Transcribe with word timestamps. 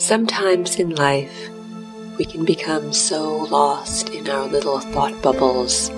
Sometimes 0.00 0.76
in 0.76 0.94
life, 0.94 1.50
we 2.16 2.24
can 2.24 2.46
become 2.46 2.90
so 2.90 3.44
lost 3.50 4.08
in 4.08 4.30
our 4.30 4.46
little 4.46 4.80
thought 4.80 5.20
bubbles, 5.20 5.90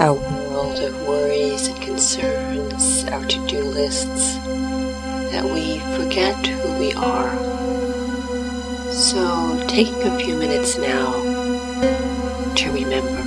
our 0.00 0.14
world 0.14 0.80
of 0.80 1.06
worries 1.06 1.68
and 1.68 1.80
concerns, 1.80 3.04
our 3.04 3.24
to 3.26 3.46
do 3.46 3.62
lists, 3.62 4.34
that 5.30 5.44
we 5.44 5.78
forget 5.96 6.34
who 6.44 6.78
we 6.80 6.92
are. 6.94 7.30
So, 8.90 9.64
taking 9.68 10.02
a 10.02 10.18
few 10.18 10.34
minutes 10.34 10.78
now 10.78 11.12
to 12.56 12.72
remember. 12.72 13.22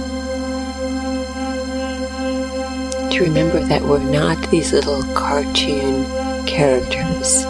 To 3.12 3.24
remember 3.24 3.62
that 3.62 3.82
we're 3.82 4.04
not 4.12 4.52
these 4.52 4.74
little 4.74 5.04
cartoon 5.14 6.04
characters 6.46 7.46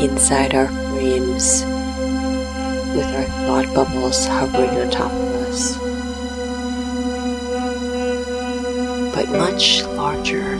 inside 0.00 0.54
our 0.54 0.68
frames 0.68 1.64
with 2.94 3.06
our 3.14 3.24
thought 3.46 3.74
bubbles 3.74 4.26
hovering 4.26 4.70
on 4.70 4.90
top 4.90 5.10
of 5.12 5.32
us. 5.48 5.76
But 9.14 9.28
much 9.30 9.82
larger, 9.84 10.58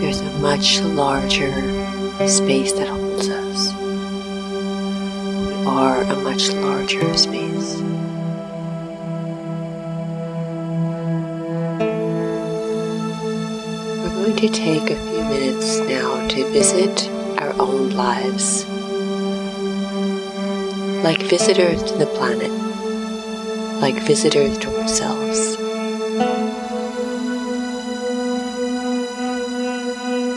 there's 0.00 0.20
a 0.20 0.38
much 0.38 0.80
larger 0.80 1.52
space 2.26 2.72
that 2.72 2.88
holds 2.88 3.28
us. 3.28 3.72
We 5.46 5.66
are 5.66 6.02
a 6.02 6.16
much 6.16 6.50
larger 6.50 7.16
space. 7.16 7.76
We're 14.00 14.14
going 14.14 14.36
to 14.36 14.48
take 14.48 14.90
a 14.90 14.96
few 14.96 15.24
minutes 15.24 15.78
now 15.80 16.26
to 16.28 16.50
visit 16.50 17.08
own 17.58 17.90
lives. 17.90 18.64
Like 21.04 21.22
visitors 21.22 21.82
to 21.84 21.96
the 21.96 22.06
planet, 22.06 22.50
like 23.80 24.02
visitors 24.02 24.58
to 24.58 24.76
ourselves. 24.80 25.56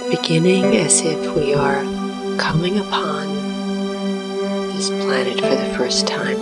Beginning 0.10 0.78
as 0.78 1.02
if 1.02 1.36
we 1.36 1.54
are 1.54 1.84
coming 2.38 2.80
upon 2.80 3.28
this 4.74 4.90
planet 4.90 5.40
for 5.40 5.56
the 5.56 5.74
first 5.78 6.08
time, 6.08 6.38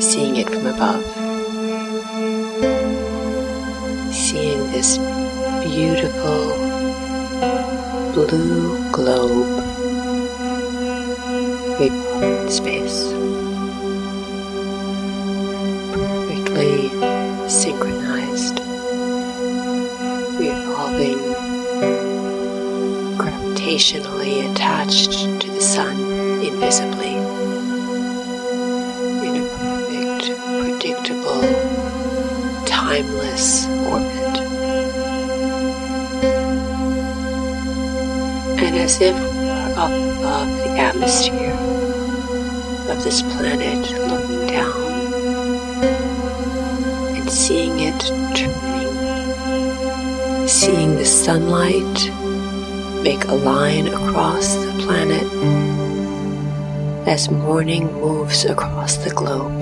seeing 0.00 0.36
it 0.36 0.48
from 0.48 0.66
above, 0.66 1.04
seeing 4.12 4.60
this 4.72 4.98
beautiful 5.64 6.59
blue 8.12 8.90
globe. 8.92 9.64
In 11.80 12.50
space. 12.50 13.12
Perfectly 15.94 16.90
synchronized, 17.48 18.60
revolving, 20.38 21.20
gravitationally 23.16 24.50
attached 24.50 25.29
as 38.80 39.00
if 39.02 39.14
we 39.14 39.48
up 39.76 39.90
above 39.90 40.48
the 40.64 40.70
atmosphere 40.78 41.52
of 42.90 43.04
this 43.04 43.20
planet, 43.20 43.78
looking 44.08 44.46
down 44.46 44.74
and 47.14 47.30
seeing 47.30 47.78
it 47.80 48.00
turning, 48.34 48.96
seeing 50.48 50.94
the 50.94 51.04
sunlight 51.04 52.10
make 53.02 53.22
a 53.26 53.34
line 53.34 53.86
across 53.88 54.54
the 54.56 54.72
planet 54.84 55.28
as 57.06 57.30
morning 57.30 57.92
moves 58.00 58.46
across 58.46 58.96
the 58.96 59.10
globe. 59.10 59.52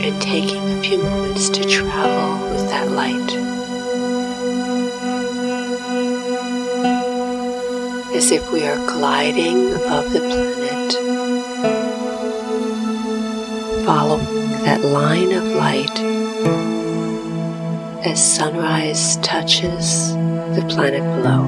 And 0.00 0.22
taking 0.22 0.62
a 0.62 0.80
few 0.80 0.98
moments 0.98 1.48
to 1.50 1.64
travel 1.64 2.50
with 2.52 2.68
that 2.70 2.88
light. 2.92 3.61
As 8.22 8.30
if 8.30 8.52
we 8.52 8.64
are 8.64 8.76
gliding 8.86 9.72
above 9.74 10.12
the 10.12 10.20
planet, 10.20 10.92
following 13.84 14.50
that 14.62 14.80
line 14.84 15.32
of 15.32 15.42
light 15.42 15.98
as 18.06 18.20
sunrise 18.24 19.16
touches 19.16 20.14
the 20.54 20.64
planet 20.68 21.02
below. 21.16 21.42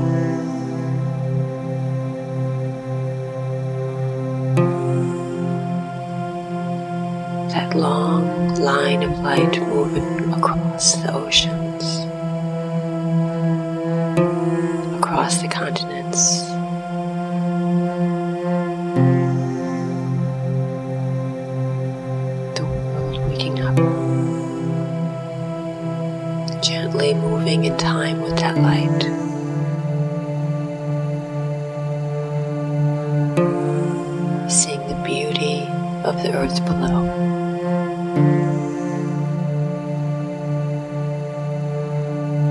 That 7.50 7.76
long 7.76 8.56
line 8.56 9.04
of 9.04 9.16
light 9.20 9.60
moving 9.62 10.32
across 10.32 10.96
the 10.96 11.14
oceans, 11.14 11.63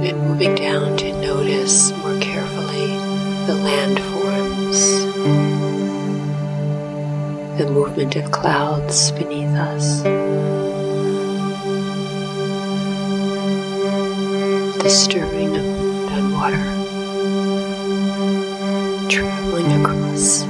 And 0.03 0.19
moving 0.27 0.55
down 0.55 0.97
to 0.97 1.13
notice 1.21 1.93
more 1.99 2.19
carefully 2.19 2.87
the 3.47 3.53
landforms, 3.53 4.77
the 7.57 7.69
movement 7.71 8.17
of 8.17 8.29
clouds 8.29 9.11
beneath 9.11 9.55
us, 9.55 10.01
the 14.83 14.89
stirring 14.89 15.55
of 15.55 15.63
wind 15.63 16.09
on 16.11 16.31
water, 16.33 16.65
traveling 19.07 19.71
across 19.81 20.41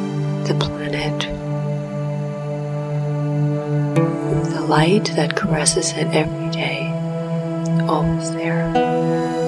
the 0.47 0.55
planet, 0.59 1.19
the 4.51 4.61
light 4.61 5.11
that 5.15 5.35
caresses 5.35 5.91
it 5.91 6.07
every 6.07 6.49
day, 6.49 6.89
always 7.87 8.31
there. 8.31 9.42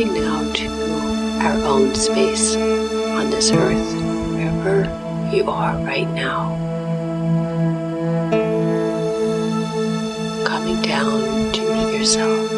Descending 0.00 0.24
now 0.24 0.52
to 0.52 0.68
our 1.44 1.62
own 1.64 1.94
space 1.94 2.56
on 2.56 3.30
this 3.30 3.52
earth, 3.52 3.94
wherever 4.32 4.84
you 5.34 5.48
are 5.50 5.76
right 5.84 6.08
now. 6.10 6.56
Coming 10.46 10.80
down 10.82 11.52
to 11.52 11.60
meet 11.60 11.92
yourself, 11.98 12.50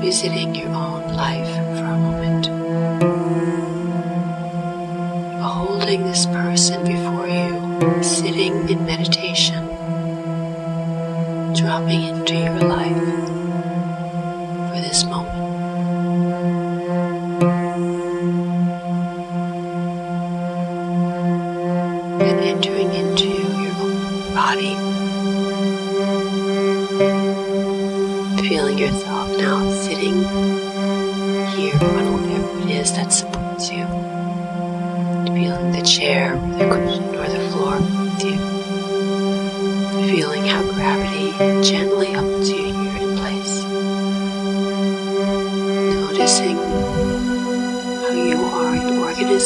visiting 0.00 0.54
your 0.54 0.70
own 0.70 1.08
life 1.14 1.54
for 1.76 1.84
a 1.84 1.98
moment, 1.98 2.48
beholding 5.38 6.04
this 6.04 6.26
person 6.26 6.84
before 6.84 7.28
you, 7.28 8.02
sitting 8.02 8.68
in 8.68 8.84
meditation, 8.84 9.17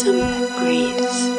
some 0.02 0.18
breathes. 0.58 1.31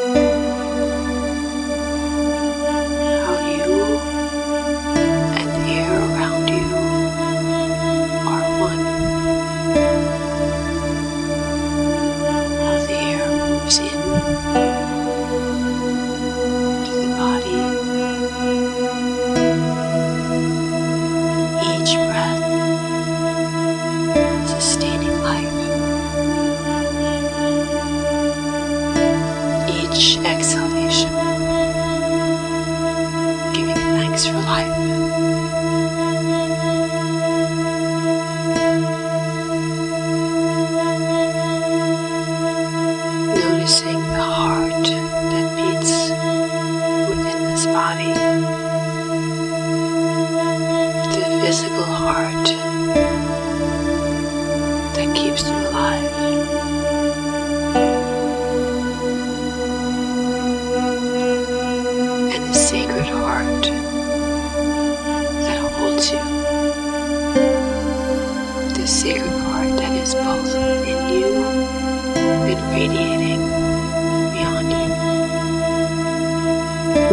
An 62.93 63.05
heart 63.05 63.63
that 65.43 65.59
holds 65.73 66.11
you, 66.11 66.23
the 68.73 68.87
sacred 68.87 69.29
heart 69.29 69.77
that 69.77 69.93
is 70.01 70.15
both 70.15 70.53
within 70.53 71.09
you 71.13 71.33
and 72.15 72.59
radiating 72.71 73.41
beyond 74.33 74.69
you. 74.71 74.87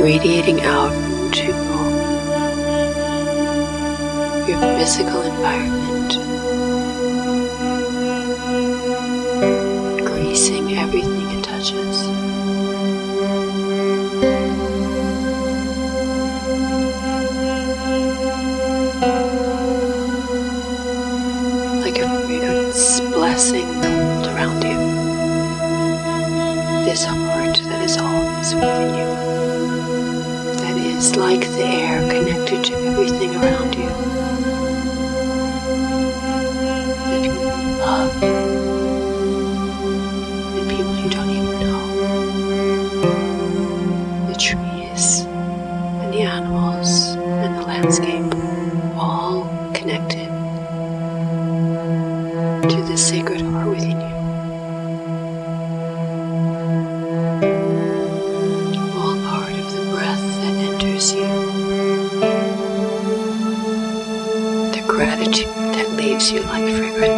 Radiating 0.02 0.60
out 0.62 0.94
to 1.34 1.52
your 4.48 4.60
physical 4.78 5.22
environment, 5.22 5.99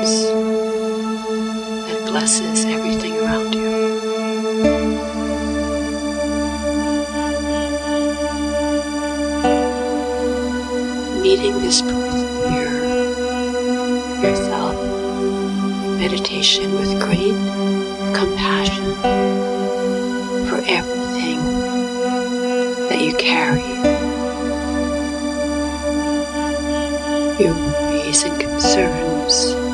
that 0.02 2.02
blesses 2.06 2.64
everything 2.64 3.16
around 3.18 3.54
you. 3.54 3.70
Meeting 11.22 11.60
this 11.60 11.82
person 11.82 12.52
your 12.52 12.82
yourself 14.22 14.74
meditation 15.98 16.72
with 16.74 17.00
great 17.00 17.36
compassion 18.12 18.94
for 20.48 20.60
everything 20.66 21.38
that 22.88 23.00
you 23.00 23.14
carry. 23.14 23.62
Your 27.42 27.54
worries 27.54 28.22
and 28.24 28.40
concerns. 28.40 29.71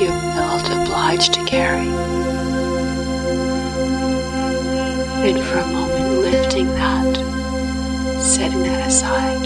You 0.00 0.08
felt 0.08 0.66
obliged 0.70 1.34
to 1.34 1.44
carry. 1.44 1.86
And 5.28 5.38
for 5.44 5.58
a 5.58 5.66
moment, 5.66 6.20
lifting 6.20 6.66
that, 6.68 7.16
setting 8.18 8.62
that 8.62 8.88
aside 8.88 9.44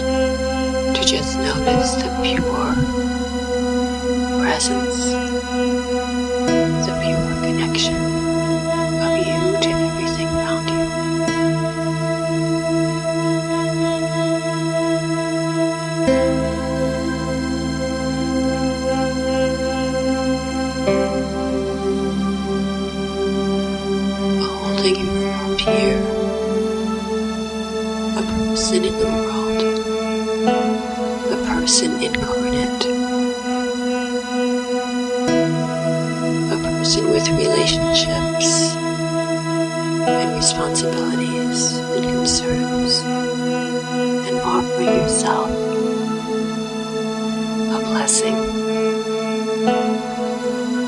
to 0.95 1.01
just 1.05 1.37
notice 1.37 1.95
the 1.95 2.09
pure 2.23 2.73
presence 4.39 5.45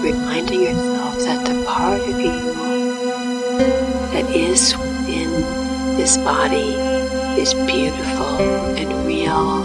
reminding 0.04 0.62
yourself 0.62 1.18
that 1.26 1.44
the 1.44 1.66
part 1.66 2.00
of 2.02 2.20
you 2.20 2.54
that 4.14 4.30
is 4.30 4.78
within 4.78 5.32
this 5.98 6.18
body 6.18 6.76
is 7.42 7.56
beautiful 7.66 8.38
and 8.78 9.08
real 9.08 9.64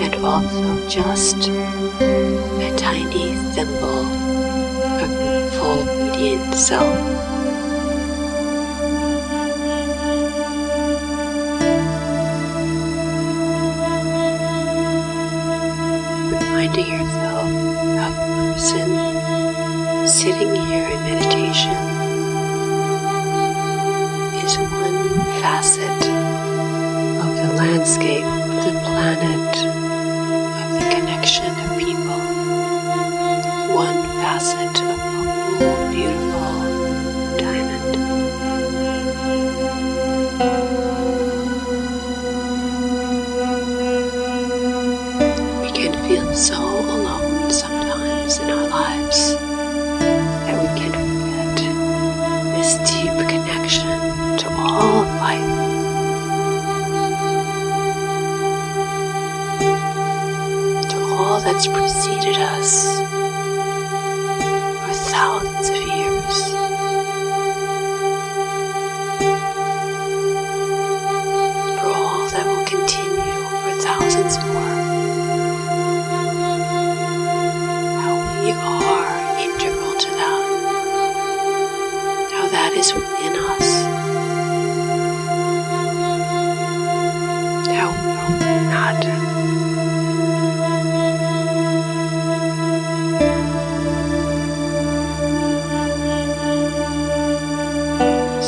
and 0.00 0.14
also 0.24 0.88
just 0.88 1.48
a 1.48 2.74
tiny 2.76 3.34
symbol 3.52 4.06
of 5.02 5.52
full 5.54 5.82
radiant 6.18 6.54
self. 6.54 7.37
Reminding 16.78 17.00
yourself 17.00 17.50
of 17.98 18.14
person 18.54 20.06
sitting 20.06 20.54
here 20.54 20.88
in 20.88 21.00
meditation 21.02 21.76
is 24.44 24.58
one 24.58 25.18
facet 25.40 26.02
of 27.20 27.36
the 27.36 27.52
landscape 27.56 28.24
of 28.24 28.64
the 28.64 28.80
planet, 28.80 29.37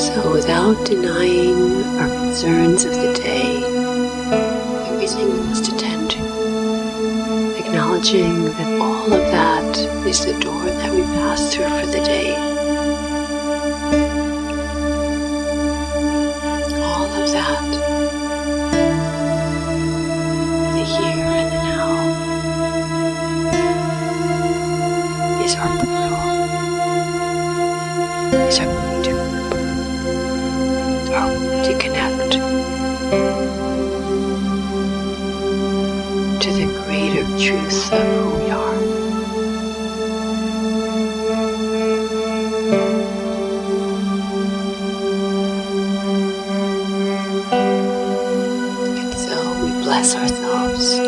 So, 0.00 0.33
without 0.33 0.87
denying 0.87 1.85
our 2.00 2.09
concerns 2.09 2.87
of 2.87 2.95
the 2.95 3.12
day, 3.12 3.62
everything 4.88 5.28
we 5.30 5.40
must 5.40 5.71
attend 5.71 6.12
to, 6.12 6.21
acknowledging 7.59 8.45
that 8.45 8.80
all 8.80 9.12
of 9.12 9.21
that 9.21 9.76
is 10.07 10.25
the 10.25 10.33
door 10.40 10.64
that 10.64 10.90
we 10.90 11.02
pass 11.02 11.52
through 11.54 11.69
for 11.69 11.87
the 11.87 12.00
day. 12.00 12.35
All 16.80 17.04
of 17.04 17.30
that, 17.33 17.71
the 20.76 20.83
here 20.83 21.26
and 21.40 21.52
the 21.52 21.61
now, 21.69 21.90
is 25.45 25.54
our 25.57 25.76
portal, 25.76 26.25
is 28.49 28.59
our 28.61 28.66
way 28.66 29.29
to 31.28 31.76
connect 31.78 32.32
to 36.42 36.50
the 36.52 36.66
greater 36.84 37.24
truth 37.38 37.92
of 37.92 38.02
who 38.02 38.38
we 38.38 38.50
are. 38.50 38.78
And 48.96 49.12
so 49.14 49.36
we 49.62 49.70
bless 49.82 50.16
ourselves. 50.16 50.98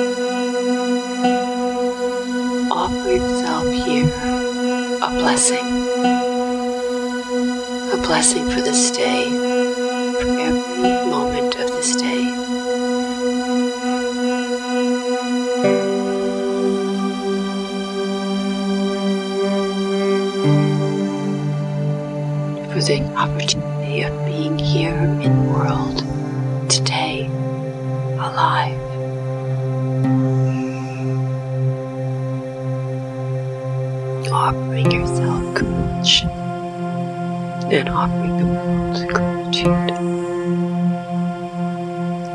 Offer 2.71 3.11
yourself 3.11 3.67
here 3.73 4.13
a 5.03 5.09
blessing. 5.19 5.67
A 7.93 7.97
blessing 7.97 8.45
for 8.51 8.61
this 8.61 8.91
day, 8.91 9.29
every 10.23 11.11
moment 11.11 11.55
of 11.57 11.69
this 11.69 11.97
day. 11.97 12.25
For 22.73 22.81
the 22.81 23.03
opportunity 23.17 24.03
of 24.03 24.25
being 24.25 24.59
here 24.59 24.95
in 24.95 25.23
the 25.23 25.51
world 25.51 25.99
today, 26.71 27.27
alive. 28.19 28.81
Offering 34.33 34.91
yourself 34.91 35.43
and 37.73 37.89
offering 37.89 38.37
the 38.37 38.45
world 38.45 39.32
gratitude. 39.53 39.91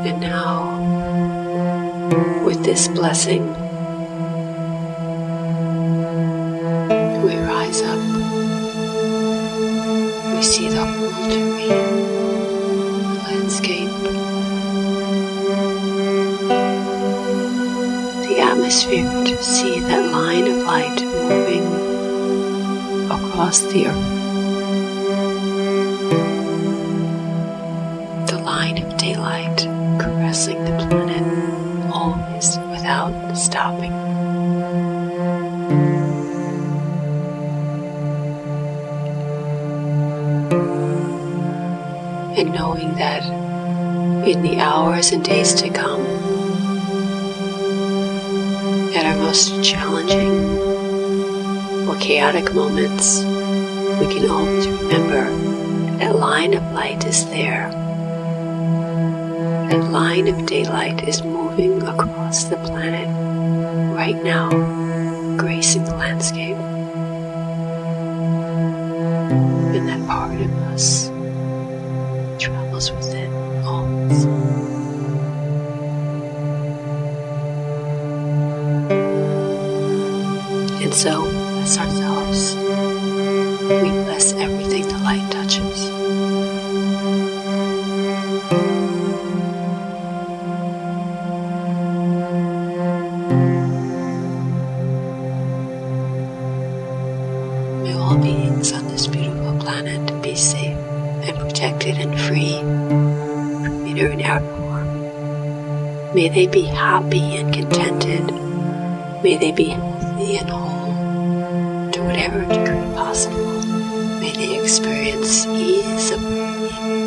And 0.06 0.20
now, 0.20 0.78
with 2.44 2.64
this 2.64 2.88
blessing, 2.88 3.46
we 7.22 7.36
rise 7.36 7.82
up. 7.82 7.98
We 10.34 10.42
see 10.42 10.68
the 10.68 10.86
whole 10.86 11.10
terrain, 11.30 12.04
landscape, 13.24 13.90
the 18.28 18.40
atmosphere 18.40 19.24
to 19.24 19.42
see 19.42 19.80
that 19.80 20.12
line 20.12 20.46
of 20.46 20.58
light 20.64 21.02
moving 21.02 21.66
across 23.10 23.60
the 23.72 23.86
earth. 23.88 24.17
Knowing 42.58 42.92
that 42.96 43.22
in 44.26 44.42
the 44.42 44.58
hours 44.58 45.12
and 45.12 45.24
days 45.24 45.54
to 45.54 45.70
come, 45.70 46.04
at 48.96 49.06
our 49.06 49.16
most 49.16 49.62
challenging 49.62 50.58
or 51.88 51.96
chaotic 51.98 52.52
moments, 52.52 53.20
we 54.00 54.12
can 54.12 54.28
always 54.28 54.66
remember 54.66 55.30
that 55.98 56.16
line 56.16 56.52
of 56.54 56.62
light 56.72 57.04
is 57.04 57.24
there. 57.26 57.70
That 59.70 59.90
line 59.90 60.26
of 60.26 60.44
daylight 60.46 61.06
is 61.06 61.22
moving 61.22 61.82
across 61.82 62.44
the 62.44 62.56
planet 62.56 63.06
right 63.94 64.20
now, 64.24 64.50
gracing 65.36 65.84
the 65.84 65.94
landscape. 65.94 66.37
Light 85.08 85.30
touches. 85.30 85.88
May 97.82 97.94
all 97.94 98.18
beings 98.18 98.72
on 98.72 98.86
this 98.88 99.06
beautiful 99.06 99.58
planet 99.58 100.22
be 100.22 100.34
safe 100.34 100.76
and 100.76 101.38
protected 101.38 101.96
and 101.96 102.20
free 102.20 102.58
from 102.60 103.86
inner 103.86 104.08
and 104.08 104.20
outer 104.20 104.56
harm. 104.56 106.14
May 106.14 106.28
they 106.28 106.48
be 106.48 106.64
happy 106.64 107.38
and 107.38 107.54
contented. 107.54 108.26
May 109.22 109.38
they 109.38 109.52
be 109.52 109.68
healthy 109.70 110.36
and 110.36 110.50
whole 110.50 111.90
to 111.92 112.02
whatever 112.02 112.40
degree 112.40 112.94
possible. 112.94 113.58
May 114.20 114.32
they 114.32 114.58
experience 114.60 114.77
of 115.12 116.20
breathing. 116.20 116.98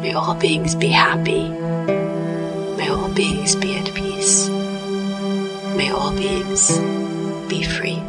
May 0.00 0.12
all 0.12 0.34
beings 0.34 0.74
be 0.74 0.88
happy. 0.88 1.48
May 2.76 2.88
all 2.88 3.08
beings 3.08 3.56
be 3.56 3.76
at 3.76 3.92
peace. 3.94 4.48
May 5.76 5.90
all 5.90 6.12
beings 6.12 6.78
be 7.48 7.62
free. 7.62 8.02